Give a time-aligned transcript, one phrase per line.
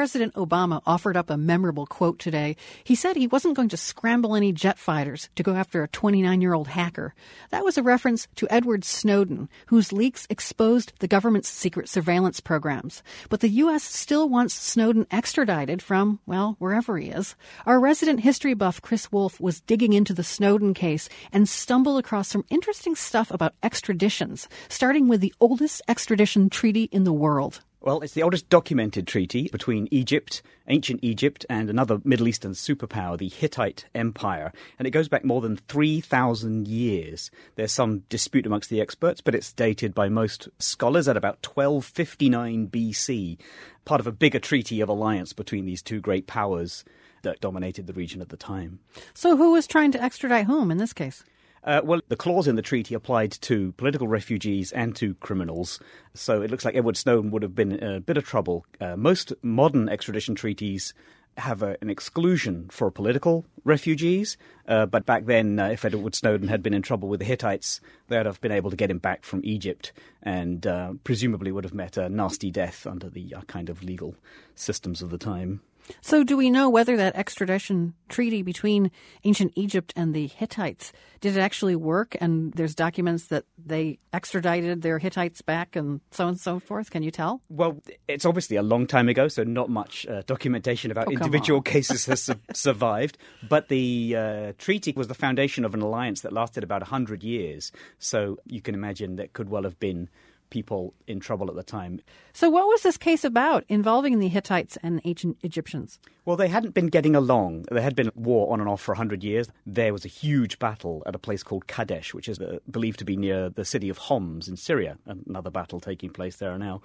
[0.00, 2.56] President Obama offered up a memorable quote today.
[2.84, 6.40] He said he wasn't going to scramble any jet fighters to go after a 29
[6.40, 7.14] year old hacker.
[7.50, 13.02] That was a reference to Edward Snowden, whose leaks exposed the government's secret surveillance programs.
[13.28, 13.82] But the U.S.
[13.82, 17.36] still wants Snowden extradited from, well, wherever he is.
[17.66, 22.28] Our resident history buff, Chris Woolf, was digging into the Snowden case and stumbled across
[22.28, 27.60] some interesting stuff about extraditions, starting with the oldest extradition treaty in the world.
[27.82, 33.16] Well, it's the oldest documented treaty between Egypt, ancient Egypt, and another Middle Eastern superpower,
[33.16, 34.52] the Hittite Empire.
[34.78, 37.30] And it goes back more than 3,000 years.
[37.54, 42.68] There's some dispute amongst the experts, but it's dated by most scholars at about 1259
[42.68, 43.38] BC,
[43.86, 46.84] part of a bigger treaty of alliance between these two great powers
[47.22, 48.80] that dominated the region at the time.
[49.14, 51.24] So, who was trying to extradite whom in this case?
[51.62, 55.78] Uh, well, the clause in the treaty applied to political refugees and to criminals.
[56.14, 58.64] So it looks like Edward Snowden would have been in a bit of trouble.
[58.80, 60.94] Uh, most modern extradition treaties
[61.36, 64.36] have a, an exclusion for political refugees.
[64.66, 67.80] Uh, but back then, uh, if Edward Snowden had been in trouble with the Hittites,
[68.08, 71.74] they'd have been able to get him back from Egypt and uh, presumably would have
[71.74, 74.14] met a nasty death under the uh, kind of legal
[74.54, 75.60] systems of the time.
[76.00, 78.90] So, do we know whether that extradition treaty between
[79.24, 82.16] ancient Egypt and the Hittites did it actually work?
[82.20, 86.90] And there's documents that they extradited their Hittites back, and so on and so forth.
[86.90, 87.40] Can you tell?
[87.48, 91.62] Well, it's obviously a long time ago, so not much uh, documentation about oh, individual
[91.62, 93.18] cases has su- survived.
[93.48, 97.72] But the uh, treaty was the foundation of an alliance that lasted about hundred years.
[97.98, 100.08] So you can imagine that could well have been
[100.50, 102.00] people in trouble at the time.
[102.32, 105.98] So, what was this case about involving the Hittites and ancient Egyptians?
[106.24, 107.66] Well, they hadn't been getting along.
[107.70, 109.48] There had been war on and off for 100 years.
[109.66, 113.04] There was a huge battle at a place called Kadesh, which is uh, believed to
[113.04, 114.98] be near the city of Homs in Syria.
[115.06, 116.82] Another battle taking place there now,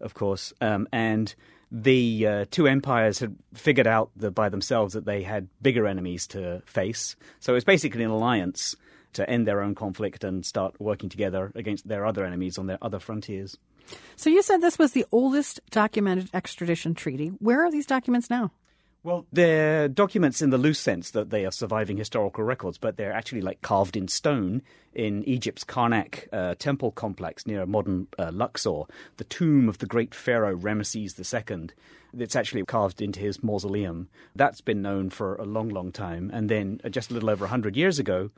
[0.00, 0.52] of course.
[0.60, 1.34] Um, and
[1.70, 6.26] the uh, two empires had figured out the, by themselves that they had bigger enemies
[6.28, 7.16] to face.
[7.40, 8.76] So it was basically an alliance
[9.16, 12.78] to end their own conflict and start working together against their other enemies on their
[12.80, 13.58] other frontiers.
[14.16, 17.28] So you said this was the oldest documented extradition treaty.
[17.38, 18.52] Where are these documents now?
[19.06, 23.12] Well, they're documents in the loose sense that they are surviving historical records, but they're
[23.12, 24.62] actually like carved in stone
[24.94, 28.82] in Egypt's Karnak uh, temple complex near modern uh, Luxor,
[29.18, 31.68] the tomb of the great pharaoh Ramesses II.
[32.18, 34.08] It's actually carved into his mausoleum.
[34.34, 36.30] That's been known for a long, long time.
[36.32, 38.30] And then uh, just a little over 100 years ago,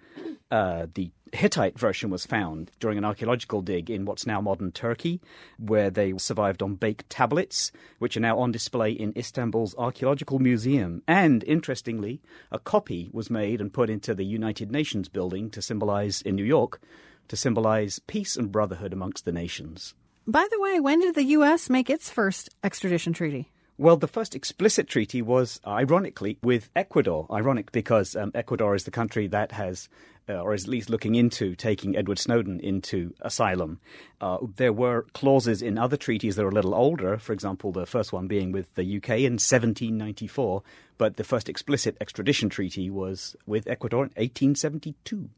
[0.51, 5.21] uh, the Hittite version was found during an archaeological dig in what's now modern Turkey,
[5.59, 11.03] where they survived on baked tablets, which are now on display in Istanbul's Archaeological Museum.
[11.07, 16.23] And interestingly, a copy was made and put into the United Nations building to symbolize,
[16.23, 16.81] in New York,
[17.29, 19.95] to symbolize peace and brotherhood amongst the nations.
[20.27, 21.71] By the way, when did the U.S.
[21.71, 23.51] make its first extradition treaty?
[23.81, 27.29] Well, the first explicit treaty was, ironically, with Ecuador.
[27.31, 29.89] Ironic because um, Ecuador is the country that has,
[30.29, 33.79] uh, or is at least looking into taking Edward Snowden into asylum.
[34.21, 37.87] Uh, there were clauses in other treaties that are a little older, for example, the
[37.87, 40.61] first one being with the UK in 1794,
[40.99, 45.31] but the first explicit extradition treaty was with Ecuador in 1872.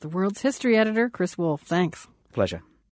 [0.00, 1.60] The world's history editor, Chris Woolf.
[1.60, 2.08] Thanks.
[2.32, 2.62] Pleasure.